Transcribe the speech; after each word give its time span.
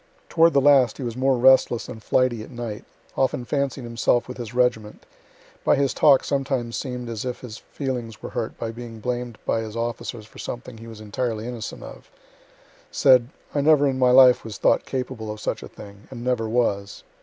Toward 0.29 0.53
the 0.53 0.61
last 0.61 0.97
he 0.97 1.03
was 1.03 1.15
more 1.15 1.37
restless 1.37 1.87
and 1.87 2.01
flighty 2.01 2.41
at 2.41 2.49
night 2.49 2.85
often 3.15 3.45
fancied 3.45 3.83
himself 3.83 4.27
with 4.27 4.37
his 4.37 4.51
regiment 4.51 5.05
by 5.63 5.75
his 5.75 5.93
talk 5.93 6.23
sometimes 6.23 6.75
seem'd 6.75 7.07
as 7.07 7.23
if 7.23 7.41
his 7.41 7.59
feelings 7.59 8.19
were 8.19 8.31
hurt 8.31 8.57
by 8.57 8.71
being 8.71 8.99
blamed 8.99 9.37
by 9.45 9.61
his 9.61 9.75
officers 9.75 10.25
for 10.25 10.39
something 10.39 10.79
he 10.79 10.87
was 10.87 11.01
entirely 11.01 11.47
innocent 11.47 11.83
of 11.83 12.09
said, 12.89 13.29
"I 13.53 13.61
never 13.61 13.87
in 13.87 13.99
my 13.99 14.09
life 14.09 14.43
was 14.43 14.57
thought 14.57 14.87
capable 14.87 15.29
of 15.31 15.39
such 15.39 15.61
a 15.61 15.67
thing, 15.69 16.07
and 16.09 16.23
never 16.23 16.49
was." 16.49 17.03